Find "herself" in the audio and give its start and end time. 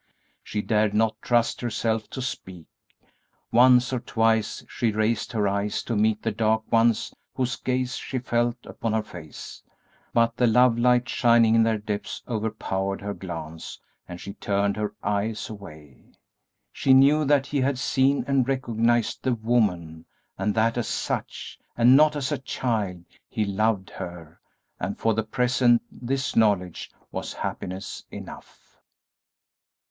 1.61-2.09